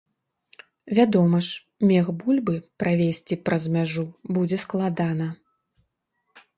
Вядома 0.99 1.37
ж, 1.47 1.59
мех 1.91 2.05
бульбы 2.23 2.55
правезці 2.85 3.35
праз 3.51 3.63
мяжу 3.77 4.05
будзе 4.35 4.57
складана. 4.69 5.27